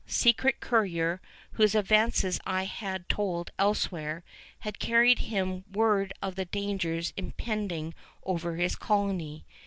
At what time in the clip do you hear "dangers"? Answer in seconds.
6.45-7.13